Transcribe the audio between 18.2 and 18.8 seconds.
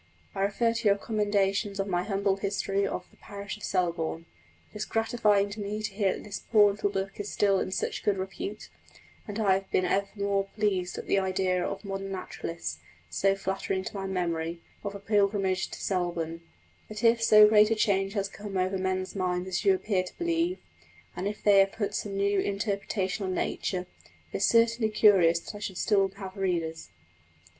come over